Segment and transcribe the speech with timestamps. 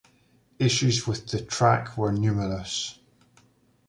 [0.57, 2.97] Issues with the track were numerous.